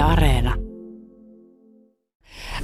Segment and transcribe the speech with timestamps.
[0.00, 0.54] Areena.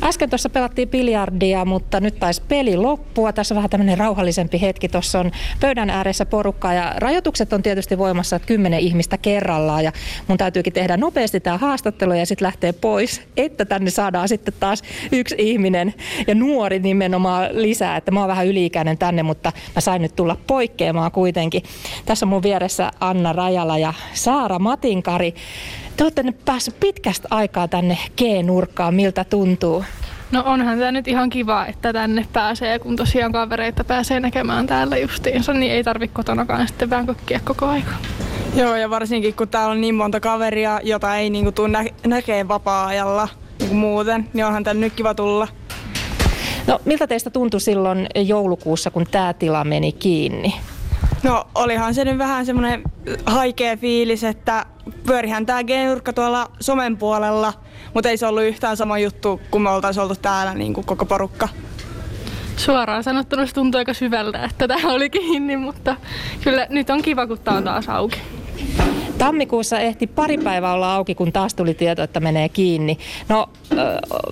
[0.02, 3.32] Äsken tuossa pelattiin biljardia, mutta nyt taisi peli loppua.
[3.32, 4.88] Tässä on vähän tämmöinen rauhallisempi hetki.
[4.88, 5.30] Tuossa on
[5.60, 9.84] pöydän ääressä porukkaa ja rajoitukset on tietysti voimassa, että kymmenen ihmistä kerrallaan.
[9.84, 9.92] Ja
[10.28, 14.82] mun täytyykin tehdä nopeasti tämä haastattelu ja sitten lähtee pois, että tänne saadaan sitten taas
[15.12, 15.94] yksi ihminen
[16.26, 17.96] ja nuori nimenomaan lisää.
[17.96, 21.62] Että mä oon vähän yliikäinen tänne, mutta mä sain nyt tulla poikkeamaan kuitenkin.
[22.06, 25.34] Tässä on mun vieressä Anna Rajala ja Saara Matinkari.
[25.96, 28.94] Te olette nyt päässyt pitkästä aikaa tänne G-nurkkaan.
[28.94, 29.84] Miltä tuntuu?
[30.30, 34.96] No onhan tämä nyt ihan kiva, että tänne pääsee, kun tosiaan kavereita pääsee näkemään täällä
[34.98, 37.90] justiinsa, niin ei tarvitse kotonakaan sitten vähän kokkia koko aika.
[38.56, 42.48] Joo, ja varsinkin kun täällä on niin monta kaveria, jota ei niinku tule nä- näkee
[42.48, 45.48] vapaa-ajalla niinku muuten, niin onhan tänne nyt kiva tulla.
[46.66, 50.54] No miltä teistä tuntui silloin joulukuussa, kun tämä tila meni kiinni?
[51.26, 52.82] No olihan se nyt vähän semmoinen
[53.26, 54.66] haikea fiilis, että
[55.06, 57.52] pyörihän tää G-nurkka tuolla somen puolella,
[57.94, 61.06] mutta ei se ollut yhtään sama juttu, kun me oltaisiin oltu täällä niin kuin koko
[61.06, 61.48] porukka.
[62.56, 65.96] Suoraan sanottuna se tuntuu aika syvältä, että tämä oli kiinni, mutta
[66.44, 68.20] kyllä nyt on kiva, kun tämä on taas auki.
[69.18, 72.98] Tammikuussa ehti pari päivää olla auki, kun taas tuli tieto, että menee kiinni.
[73.28, 73.48] No,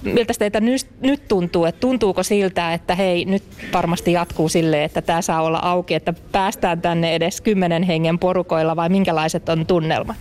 [0.03, 0.61] miltä teitä
[1.01, 1.65] nyt tuntuu?
[1.65, 6.15] Että tuntuuko siltä, että hei, nyt varmasti jatkuu sille, että tämä saa olla auki, että
[6.33, 10.17] päästään tänne edes kymmenen hengen porukoilla vai minkälaiset on tunnelmat?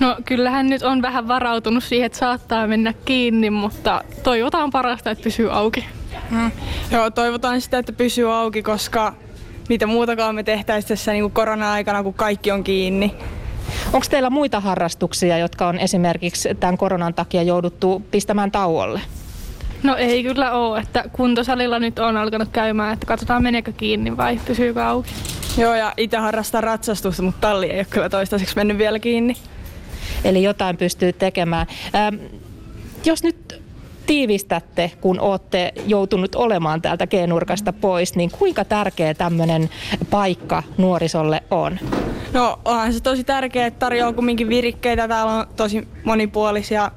[0.00, 5.24] No kyllähän nyt on vähän varautunut siihen, että saattaa mennä kiinni, mutta toivotaan parasta, että
[5.24, 5.84] pysyy auki.
[6.30, 6.50] Mm.
[6.90, 9.14] Joo, toivotaan sitä, että pysyy auki, koska
[9.68, 13.14] mitä muutakaan me tehtäisiin tässä niin kuin korona-aikana, kun kaikki on kiinni.
[13.92, 19.00] Onko teillä muita harrastuksia, jotka on esimerkiksi tämän koronan takia jouduttu pistämään tauolle?
[19.82, 24.40] No ei kyllä ole, että kuntosalilla nyt on alkanut käymään, että katsotaan meneekö kiinni vai
[24.46, 25.10] pysyykö auki.
[25.58, 29.36] Joo ja itse harrastan ratsastusta, mutta talli ei ole kyllä toistaiseksi mennyt vielä kiinni.
[30.24, 31.66] Eli jotain pystyy tekemään.
[31.94, 32.16] Ähm,
[33.04, 33.62] jos nyt
[34.06, 39.70] tiivistätte, kun olette joutunut olemaan täältä G-nurkasta pois, niin kuinka tärkeä tämmöinen
[40.10, 41.78] paikka nuorisolle on?
[42.32, 45.08] No onhan se tosi tärkeää, että tarjoaa kumminkin virikkeitä.
[45.08, 46.90] Täällä on tosi monipuolisia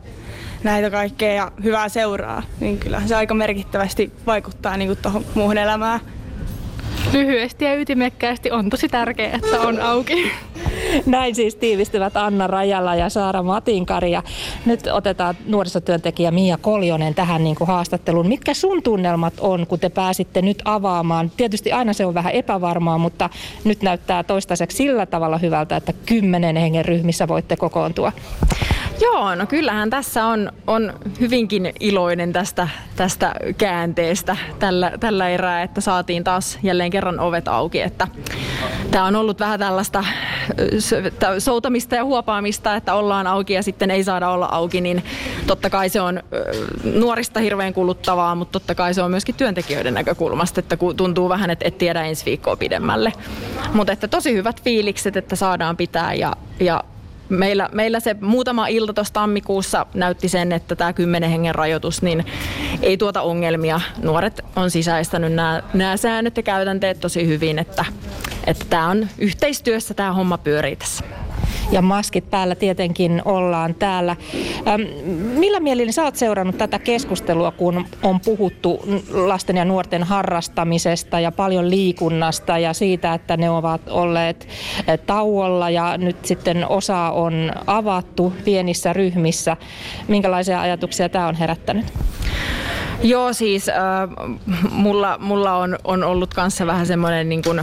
[0.64, 2.44] näitä kaikkea ja hyvää seuraa.
[2.60, 6.00] Niin kyllähän se aika merkittävästi vaikuttaa niin tuohon muuhun elämään.
[7.14, 10.32] Lyhyesti ja ytimekkäästi on tosi tärkeää, että on auki.
[11.06, 14.12] Näin siis tiivistyvät Anna Rajala ja Saara Matinkari.
[14.12, 14.24] Ja
[14.66, 18.28] nyt otetaan nuorisotyöntekijä Mia Koljonen tähän niin kuin haastatteluun.
[18.28, 21.32] Mitkä sun tunnelmat on, kun te pääsitte nyt avaamaan?
[21.38, 23.30] Tietysti aina se on vähän epävarmaa, mutta
[23.64, 28.12] nyt näyttää toistaiseksi sillä tavalla hyvältä, että kymmenen hengen ryhmissä voitte kokoontua.
[29.02, 35.82] Joo, no kyllähän tässä on, on hyvinkin iloinen tästä, tästä käänteestä tällä, tällä erää, että
[35.82, 37.82] saatiin taas jälleen kerran ovet auki.
[37.82, 38.08] Että
[38.94, 40.04] tämä on ollut vähän tällaista
[41.40, 45.04] soutamista ja huopaamista, että ollaan auki ja sitten ei saada olla auki, niin
[45.48, 46.24] totta kai se on
[46.84, 51.68] nuorista hirveän kuluttavaa, mutta totta kai se on myöskin työntekijöiden näkökulmasta, että tuntuu vähän, että
[51.68, 53.14] et tiedä ensi viikkoa pidemmälle.
[53.74, 56.84] Mutta että tosi hyvät fiilikset, että saadaan pitää ja, ja
[57.30, 62.26] meillä, meillä se muutama ilta tuossa tammikuussa näytti sen, että tämä kymmenen hengen rajoitus niin
[62.82, 63.82] ei tuota ongelmia.
[64.04, 65.34] Nuoret on sisäistänyt
[65.74, 67.86] nämä säännöt ja käytänteet tosi hyvin, että,
[68.48, 71.04] että tämä on yhteistyössä tämä homma pyörii tässä
[71.72, 74.16] ja maskit päällä tietenkin ollaan täällä.
[74.68, 74.82] Ähm,
[75.40, 81.32] millä mielin sä oot seurannut tätä keskustelua, kun on puhuttu lasten ja nuorten harrastamisesta ja
[81.32, 84.48] paljon liikunnasta ja siitä, että ne ovat olleet
[84.90, 89.58] äh, tauolla ja nyt sitten osa on avattu pienissä ryhmissä.
[90.08, 91.86] Minkälaisia ajatuksia tämä on herättänyt?
[93.04, 93.76] Joo, siis äh,
[94.72, 97.62] mulla, mulla on, on ollut kanssa vähän semmoinen niin kuin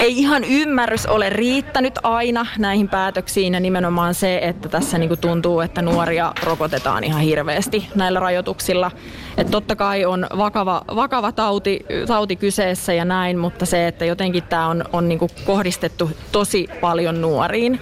[0.00, 5.60] ei ihan ymmärrys ole riittänyt aina näihin päätöksiin ja nimenomaan se, että tässä niinku tuntuu,
[5.60, 8.90] että nuoria rokotetaan ihan hirveästi näillä rajoituksilla.
[9.36, 14.42] Et totta kai on vakava, vakava tauti, tauti kyseessä ja näin, mutta se, että jotenkin
[14.42, 17.80] tämä on, on niinku kohdistettu tosi paljon nuoriin,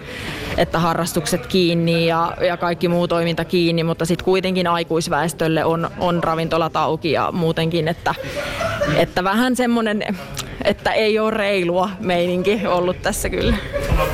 [0.57, 6.25] että harrastukset kiinni ja, ja kaikki muu toiminta kiinni, mutta sitten kuitenkin aikuisväestölle on, on
[6.25, 8.15] ravintolat auki ja muutenkin, että,
[8.97, 10.05] että vähän semmoinen
[10.65, 13.57] että ei ole reilua meininki ollut tässä kyllä.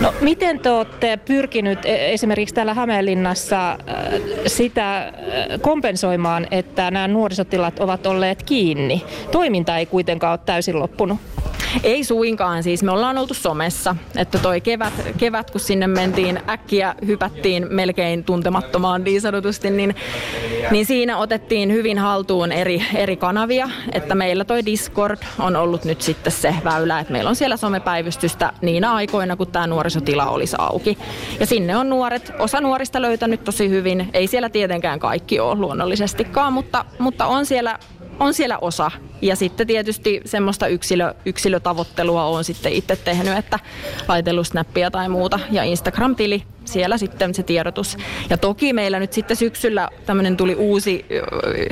[0.00, 3.78] No, miten te olette pyrkinyt e, esimerkiksi täällä Hämeenlinnassa äh,
[4.46, 5.12] sitä äh,
[5.60, 9.04] kompensoimaan, että nämä nuorisotilat ovat olleet kiinni?
[9.30, 11.18] Toiminta ei kuitenkaan ole täysin loppunut.
[11.82, 16.94] Ei suinkaan, siis me ollaan oltu somessa, että toi kevät, kevät kun sinne mentiin, äkkiä
[17.06, 19.94] hypättiin melkein tuntemattomaan niin sanotusti, niin,
[20.70, 26.02] niin siinä otettiin hyvin haltuun eri, eri kanavia, että meillä toi Discord on ollut nyt
[26.02, 30.98] sitten se väylä, että meillä on siellä somepäivystystä niinä aikoina, kun tämä nuorisotila olisi auki.
[31.40, 36.52] Ja sinne on nuoret, osa nuorista löytänyt tosi hyvin, ei siellä tietenkään kaikki ole luonnollisestikaan,
[36.52, 37.78] mutta, mutta on siellä
[38.20, 38.90] on siellä osa.
[39.22, 43.58] Ja sitten tietysti semmoista yksilö, yksilötavoittelua on sitten itse tehnyt, että
[44.08, 45.40] laitellut snappia tai muuta.
[45.50, 47.96] Ja Instagram-tili siellä sitten se tiedotus.
[48.30, 51.06] Ja toki meillä nyt sitten syksyllä tämmöinen tuli uusi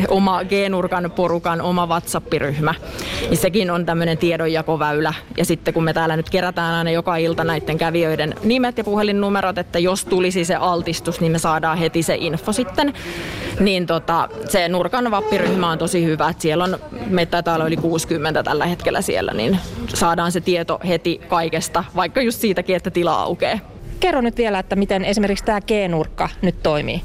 [0.08, 2.74] oma G-nurkan porukan oma WhatsApp-ryhmä.
[3.30, 5.14] Ja sekin on tämmöinen tiedonjakoväylä.
[5.36, 9.58] Ja sitten kun me täällä nyt kerätään aina joka ilta näiden kävijöiden nimet ja puhelinnumerot,
[9.58, 12.94] että jos tulisi se altistus, niin me saadaan heti se info sitten.
[13.60, 18.42] Niin tota, se nurkan vappiryhmä on tosi hyvä, että siellä on, meitä taitaa yli 60
[18.42, 19.58] tällä hetkellä siellä, niin
[19.94, 23.58] saadaan se tieto heti kaikesta, vaikka just siitäkin, että tila aukeaa.
[24.00, 27.02] Kerro nyt vielä, että miten esimerkiksi tämä G-nurkka nyt toimii.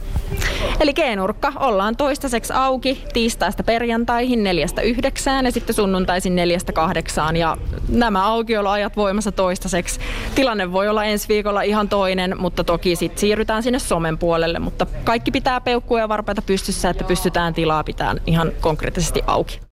[0.79, 7.35] Eli G-nurkka ollaan toistaiseksi auki tiistaista perjantaihin neljästä yhdeksään ja sitten sunnuntaisin neljästä kahdeksaan.
[7.37, 7.57] Ja
[7.89, 9.99] nämä aukioloajat voimassa toistaiseksi.
[10.35, 14.59] Tilanne voi olla ensi viikolla ihan toinen, mutta toki sitten siirrytään sinne somen puolelle.
[14.59, 19.72] Mutta kaikki pitää peukkua ja varpaita pystyssä, että pystytään tilaa pitämään ihan konkreettisesti auki.